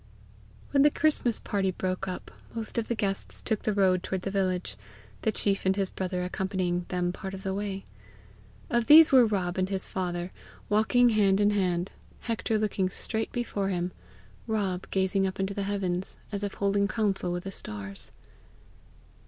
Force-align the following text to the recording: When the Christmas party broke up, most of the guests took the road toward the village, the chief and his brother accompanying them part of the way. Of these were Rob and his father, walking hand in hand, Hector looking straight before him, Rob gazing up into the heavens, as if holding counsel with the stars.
When 0.71 0.81
the 0.81 0.89
Christmas 0.89 1.39
party 1.39 1.69
broke 1.69 2.07
up, 2.07 2.31
most 2.55 2.79
of 2.79 2.87
the 2.87 2.95
guests 2.95 3.39
took 3.39 3.61
the 3.61 3.73
road 3.75 4.01
toward 4.01 4.23
the 4.23 4.31
village, 4.31 4.75
the 5.21 5.31
chief 5.31 5.63
and 5.63 5.75
his 5.75 5.91
brother 5.91 6.23
accompanying 6.23 6.85
them 6.87 7.13
part 7.13 7.35
of 7.35 7.43
the 7.43 7.53
way. 7.53 7.85
Of 8.71 8.87
these 8.87 9.11
were 9.11 9.27
Rob 9.27 9.59
and 9.59 9.69
his 9.69 9.85
father, 9.85 10.31
walking 10.69 11.09
hand 11.09 11.39
in 11.39 11.51
hand, 11.51 11.91
Hector 12.21 12.57
looking 12.57 12.89
straight 12.89 13.31
before 13.31 13.69
him, 13.69 13.91
Rob 14.47 14.89
gazing 14.89 15.27
up 15.27 15.39
into 15.39 15.53
the 15.53 15.61
heavens, 15.69 16.17
as 16.31 16.41
if 16.41 16.55
holding 16.55 16.87
counsel 16.87 17.31
with 17.31 17.43
the 17.43 17.51
stars. 17.51 18.09